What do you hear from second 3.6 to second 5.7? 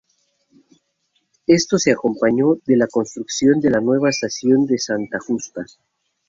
la nueva estación de Santa Justa.